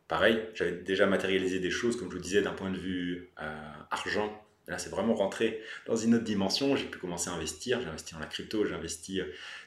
[0.07, 3.73] Pareil, j'avais déjà matérialisé des choses, comme je vous disais, d'un point de vue euh,
[3.91, 4.43] argent.
[4.67, 6.77] Là, c'est vraiment rentré dans une autre dimension.
[6.77, 7.81] J'ai pu commencer à investir.
[7.81, 9.23] J'ai investi dans la crypto, j'ai investi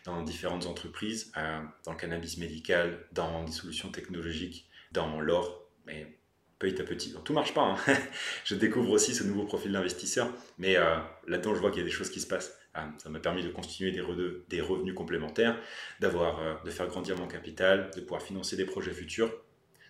[0.05, 6.07] dans différentes entreprises, euh, dans le cannabis médical, dans des solutions technologiques, dans l'or, mais
[6.59, 7.11] petit à petit.
[7.11, 7.61] Donc tout marche pas.
[7.61, 7.77] Hein.
[8.45, 11.85] je découvre aussi ce nouveau profil d'investisseur, mais euh, là-dedans, je vois qu'il y a
[11.85, 12.60] des choses qui se passent.
[12.73, 15.59] Ah, ça m'a permis de continuer des, revenus complémentaires,
[15.99, 19.29] d'avoir, euh, de faire grandir mon capital, de pouvoir financer des projets futurs.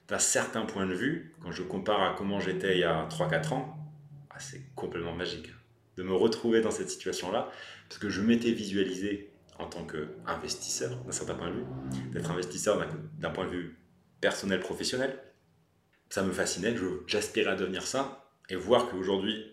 [0.08, 3.54] D'un certain point de vue, quand je compare à comment j'étais il y a 3-4
[3.54, 3.78] ans,
[4.32, 5.52] ah, c'est complètement magique
[5.98, 7.52] de me retrouver dans cette situation-là,
[7.88, 11.66] parce que je m'étais visualisé en tant qu'investisseur, d'un certain point de vue,
[12.12, 12.84] d'être investisseur
[13.20, 13.78] d'un point de vue
[14.20, 15.20] personnel, professionnel.
[16.10, 19.46] Ça me fascinait, j'aspirais à devenir ça et voir qu'aujourd'hui,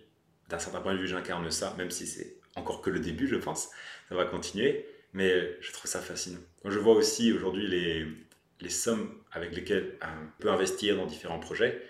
[0.49, 3.37] d'un certain point de vue, j'incarne ça, même si c'est encore que le début, je
[3.37, 3.71] pense.
[4.09, 6.41] Ça va continuer, mais je trouve ça fascinant.
[6.63, 11.83] Quand je vois aussi aujourd'hui les, sommes avec lesquelles on peut investir dans différents projets.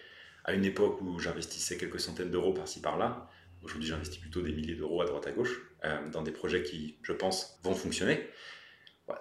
[0.44, 3.28] À une époque où j'investissais quelques centaines d'euros par-ci par-là,
[3.62, 6.96] aujourd'hui j'investis plutôt des milliers d'euros à droite à gauche euh, dans des projets qui,
[7.02, 8.30] je pense, vont fonctionner.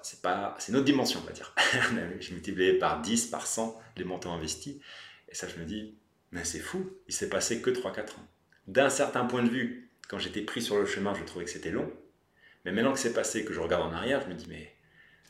[0.04, 1.54] c'est pas, c'est une autre dimension, on va dire.
[2.20, 4.78] je multiplié par 10, par 100 les montants investis.
[5.28, 5.98] Et ça, je me dis,
[6.32, 8.28] mais c'est fou, il s'est passé que 3-4 ans.
[8.68, 11.72] D'un certain point de vue, quand j'étais pris sur le chemin, je trouvais que c'était
[11.72, 11.92] long.
[12.66, 14.74] Mais maintenant que c'est passé, que je regarde en arrière, je me dis, mais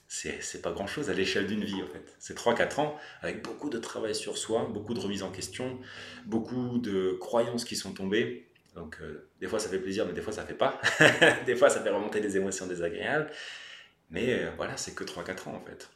[0.08, 2.16] c'est pas grand chose à l'échelle d'une vie en fait.
[2.20, 5.80] C'est 3-4 ans avec beaucoup de travail sur soi, beaucoup de remise en question,
[6.26, 8.48] beaucoup de croyances qui sont tombées.
[8.76, 10.80] Donc euh, des fois ça fait plaisir, mais des fois ça fait pas.
[11.46, 13.30] des fois ça fait remonter des émotions désagréables.
[14.10, 15.90] Mais euh, voilà, c'est que 3-4 ans en fait.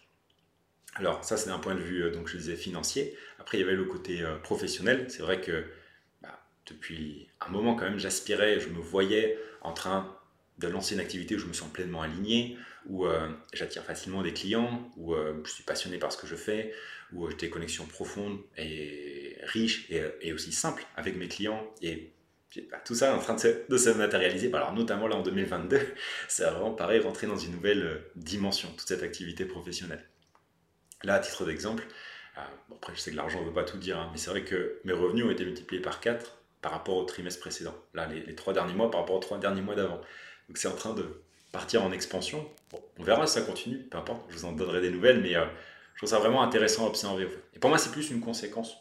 [0.96, 3.15] Alors ça c'est d'un point de vue, euh, donc je disais financier.
[3.39, 5.06] Après il y avait le côté professionnel.
[5.10, 5.65] C'est vrai que
[6.67, 10.15] depuis un moment quand même j'aspirais, je me voyais en train
[10.58, 14.34] de lancer une activité où je me sens pleinement aligné, où euh, j'attire facilement des
[14.34, 16.74] clients, où euh, je suis passionné par ce que je fais,
[17.13, 21.63] où euh, j'ai des connexions profondes et riches et, aussi simples avec mes clients.
[21.82, 22.13] Et
[22.86, 24.50] tout ça est en train de se, matérialiser.
[24.50, 25.80] Bah, alors notamment là en 2022,
[26.28, 30.06] ça vraiment pareil rentrer dans une nouvelle dimension, toute cette activité professionnelle.
[31.04, 31.84] Là, à titre d'exemple,
[32.71, 34.80] après je sais que l'argent ne veut pas tout dire, hein, mais c'est vrai que
[34.84, 37.76] mes revenus ont été multipliés par 4 par rapport au trimestre précédent.
[37.93, 40.00] Là, les, trois derniers mois par rapport aux trois derniers mois d'avant.
[40.47, 41.21] Donc c'est en train de
[41.52, 42.47] partir en expansion.
[42.97, 45.45] on verra si ça continue, peu importe, je vous en donnerai des nouvelles, mais euh,
[45.93, 47.28] je trouve ça vraiment intéressant à observer.
[47.54, 48.78] Et pour moi, c'est plus une conséquence.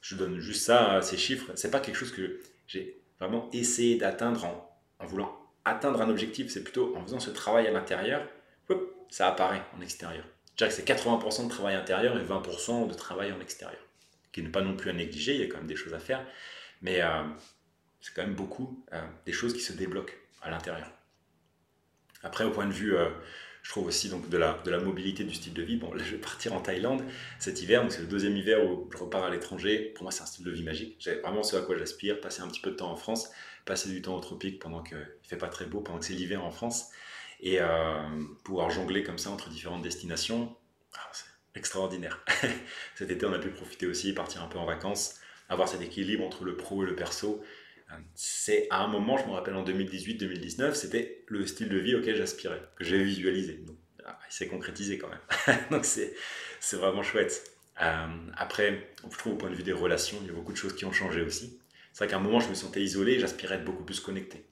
[0.00, 1.52] Je donne juste ça, ces chiffres.
[1.54, 6.50] C'est pas quelque chose que j'ai vraiment essayé d'atteindre en, voulant atteindre un objectif.
[6.50, 8.22] C'est plutôt en faisant ce travail à l'intérieur,
[9.10, 10.24] ça apparaît en extérieur.
[10.52, 13.80] Je dirais que c'est 80% de travail intérieur et 20% de travail en extérieur,
[14.32, 15.34] qui n'est pas non plus à négliger.
[15.34, 16.24] Il y a quand même des choses à faire,
[16.82, 17.22] mais euh,
[18.00, 20.90] c'est quand même beaucoup euh, des choses qui se débloquent à l'intérieur.
[22.22, 23.08] Après, au point de vue, euh,
[23.62, 25.76] je trouve aussi donc, de, la, de la mobilité du style de vie.
[25.76, 27.04] Bon, là, je vais partir en Thaïlande
[27.38, 29.92] cet hiver, donc c'est le deuxième hiver où je repars à l'étranger.
[29.94, 30.96] Pour moi, c'est un style de vie magique.
[30.98, 33.30] J'ai vraiment ce à quoi j'aspire, passer un petit peu de temps en France,
[33.64, 36.14] passer du temps au tropique pendant qu'il ne fait pas très beau, pendant que c'est
[36.14, 36.90] l'hiver en France,
[37.40, 37.60] et
[38.42, 40.56] pouvoir jongler comme ça entre différentes destinations.
[40.96, 42.24] Ah, c'est extraordinaire.
[42.96, 46.24] cet été, on a pu profiter aussi, partir un peu en vacances, avoir cet équilibre
[46.24, 47.42] entre le pro et le perso
[48.14, 52.16] c'est à un moment, je me rappelle en 2018-2019, c'était le style de vie auquel
[52.16, 53.64] j'aspirais, que j'ai visualisé.
[54.04, 55.58] Ah, il s'est concrétisé quand même.
[55.70, 56.14] Donc c'est
[56.76, 57.50] vraiment chouette.
[57.80, 58.06] Euh,
[58.36, 60.74] après, je trouve au point de vue des relations, il y a beaucoup de choses
[60.74, 61.58] qui ont changé aussi.
[61.92, 64.44] C'est vrai qu'à un moment, je me sentais isolé j'aspirais à être beaucoup plus connecté.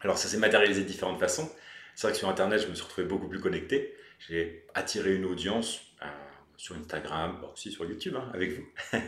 [0.00, 1.50] Alors ça s'est matérialisé de différentes façons.
[1.94, 3.94] C'est vrai que sur Internet, je me suis retrouvé beaucoup plus connecté.
[4.28, 5.87] J'ai attiré une audience euh,
[6.58, 8.66] sur Instagram, aussi sur YouTube hein, avec vous.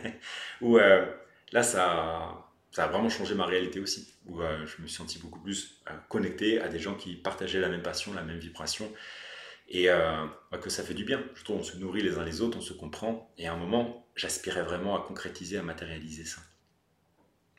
[0.61, 1.05] Où euh,
[1.51, 5.19] là, ça, ça a vraiment changé ma réalité aussi, où euh, je me suis senti
[5.19, 8.91] beaucoup plus euh, connecté à des gens qui partageaient la même passion, la même vibration,
[9.67, 11.21] et euh, bah, que ça fait du bien.
[11.35, 13.57] Je trouve on se nourrit les uns les autres, on se comprend, et à un
[13.57, 16.41] moment, j'aspirais vraiment à concrétiser, à matérialiser ça.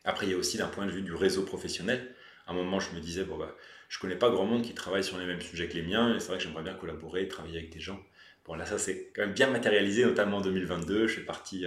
[0.04, 2.14] Après, il y a aussi d'un point de vue du réseau professionnel,
[2.46, 3.54] à un moment, je me disais, bon, bah,
[3.90, 6.20] je connais pas grand monde qui travaille sur les mêmes sujets que les miens, et
[6.20, 8.00] c'est vrai que j'aimerais bien collaborer, travailler avec des gens.
[8.44, 11.06] Bon, là, ça c'est quand même bien matérialisé, notamment en 2022.
[11.06, 11.64] Je fais partie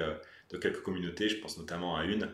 [0.49, 2.29] de quelques communautés, je pense notamment à une,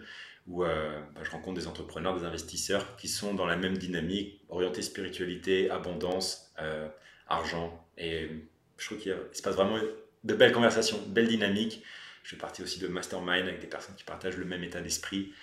[0.47, 4.41] où euh, bah, je rencontre des entrepreneurs, des investisseurs qui sont dans la même dynamique,
[4.49, 6.87] orientés spiritualité, abondance, euh,
[7.27, 7.87] argent.
[7.97, 8.29] Et
[8.77, 9.77] je trouve qu'il se passe vraiment
[10.23, 11.83] de belles conversations, de belles dynamiques.
[12.23, 15.33] Je fais partie aussi de mastermind avec des personnes qui partagent le même état d'esprit.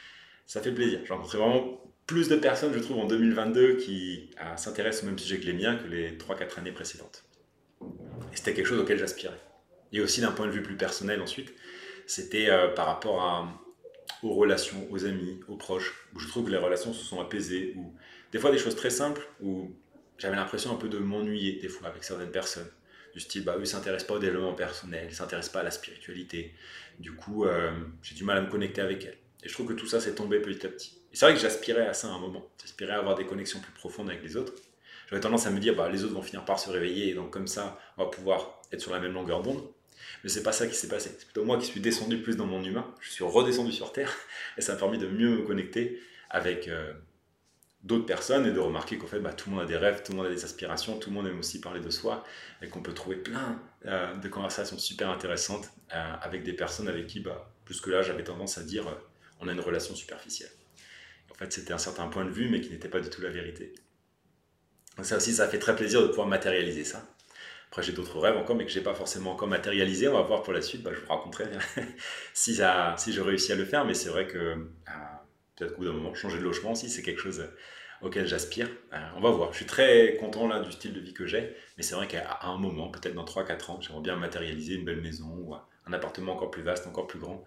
[0.46, 1.00] Ça fait plaisir.
[1.04, 5.18] J'ai rencontré vraiment plus de personnes, je trouve, en 2022 qui euh, s'intéressent au même
[5.18, 7.24] sujet que les miens que les 3-4 années précédentes.
[8.32, 9.40] Et c'était quelque chose auquel j'aspirais.
[9.92, 11.52] Et aussi d'un point de vue plus personnel ensuite,
[12.06, 13.48] c'était par rapport
[14.22, 17.74] aux relations, aux amis, aux proches, où je trouve que les relations se sont apaisées,
[17.76, 17.94] ou
[18.32, 19.74] des fois des choses très simples, où
[20.18, 22.68] j'avais l'impression un peu de m'ennuyer des fois avec certaines personnes.
[23.14, 25.70] Du style, bah, eux, ils s'intéressent pas au développement personnel, ils s'intéressent pas à la
[25.70, 26.54] spiritualité.
[26.98, 27.70] Du coup, euh,
[28.02, 29.18] j'ai du mal à me connecter avec elles.
[29.42, 30.98] Et je trouve que tout ça s'est tombé petit à petit.
[31.12, 32.46] Et c'est vrai que j'aspirais à ça à un moment.
[32.60, 34.52] J'aspirais à avoir des connexions plus profondes avec les autres.
[35.08, 37.30] J'avais tendance à me dire, bah, les autres vont finir par se réveiller, et donc
[37.30, 39.62] comme ça, on va pouvoir être sur la même longueur d'onde.
[40.22, 41.10] Mais c'est pas ça qui s'est passé.
[41.18, 42.86] C'est plutôt moi qui suis descendu plus dans mon humain.
[43.00, 44.14] Je suis redescendu sur Terre
[44.58, 46.92] et ça m'a permis de mieux me connecter avec euh,
[47.82, 50.12] d'autres personnes et de remarquer qu'en fait, bah, tout le monde a des rêves, tout
[50.12, 52.24] le monde a des aspirations, tout le monde aime aussi parler de soi
[52.62, 57.06] et qu'on peut trouver plein euh, de conversations super intéressantes euh, avec des personnes avec
[57.06, 58.84] qui, bah, plus que là, j'avais tendance à dire
[59.40, 60.50] on a une relation superficielle.
[61.30, 63.30] En fait, c'était un certain point de vue, mais qui n'était pas du tout la
[63.30, 63.72] vérité.
[64.98, 67.02] Donc ça aussi, ça fait très plaisir de pouvoir matérialiser ça.
[67.68, 70.08] Après, j'ai d'autres rêves encore, mais que je n'ai pas forcément encore matérialisé.
[70.08, 70.82] On va voir pour la suite.
[70.82, 71.44] Bah, je vous raconterai
[72.34, 73.84] si, ça, si je réussis à le faire.
[73.84, 74.56] Mais c'est vrai que euh,
[75.54, 77.48] peut-être qu'au bout d'un moment, changer de logement aussi, c'est quelque chose
[78.02, 78.68] auquel j'aspire.
[78.92, 79.52] Euh, on va voir.
[79.52, 82.40] Je suis très content là du style de vie que j'ai, mais c'est vrai qu'à
[82.42, 86.32] un moment, peut-être dans 3-4 ans, j'aimerais bien matérialiser une belle maison ou un appartement
[86.32, 87.44] encore plus vaste, encore plus grand,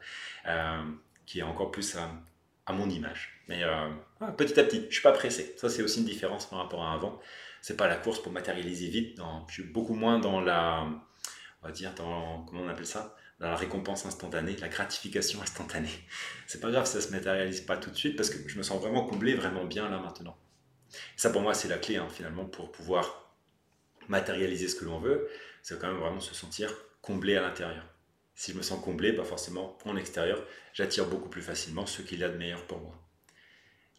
[0.47, 0.83] euh,
[1.25, 1.97] qui est encore plus
[2.65, 3.43] à, mon image.
[3.47, 3.89] Mais euh,
[4.37, 5.53] petit à petit, je suis pas pressé.
[5.57, 7.19] Ça, c'est aussi une différence par rapport à avant.
[7.61, 9.19] C'est pas la course pour matérialiser vite.
[9.47, 10.87] je suis beaucoup moins dans la,
[11.61, 13.15] on va dire, dans, comment on appelle ça?
[13.39, 15.89] La récompense instantanée, la gratification instantanée.
[16.47, 18.79] C'est pas grave ça se matérialise pas tout de suite parce que je me sens
[18.79, 20.37] vraiment comblé, vraiment bien là maintenant.
[21.15, 23.33] ça pour moi c'est la clé hein, finalement pour pouvoir
[24.07, 25.27] matérialiser ce que l'on veut,
[25.63, 26.71] c'est quand même vraiment se sentir
[27.01, 27.85] comblé à l'intérieur.
[28.35, 32.19] Si je me sens comblé, pas forcément en extérieur, j'attire beaucoup plus facilement ce qu'il
[32.19, 32.95] y a de meilleur pour moi.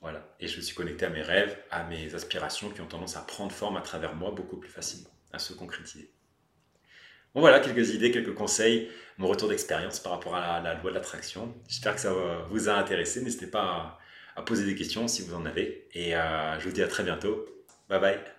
[0.01, 3.21] Voilà, et je suis connecté à mes rêves, à mes aspirations qui ont tendance à
[3.21, 6.11] prendre forme à travers moi beaucoup plus facilement, à se concrétiser.
[7.35, 10.97] Bon voilà, quelques idées, quelques conseils, mon retour d'expérience par rapport à la, loi de
[10.97, 11.55] l'attraction.
[11.69, 12.13] J'espère que ça
[12.51, 13.23] vous a intéressé.
[13.23, 13.99] N'hésitez pas
[14.37, 15.89] à, poser des questions si vous en avez.
[15.95, 17.47] Et euh, je vous dis à très bientôt.
[17.89, 18.32] Bye bye.